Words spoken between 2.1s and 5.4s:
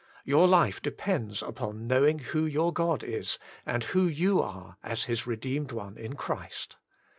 who your God is, AND Who You Are as His